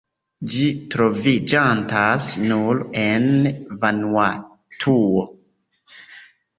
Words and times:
Ĝi 0.53 0.69
troviĝantas 0.95 2.31
nur 2.47 2.83
en 3.05 3.31
Vanuatuo. 3.85 5.27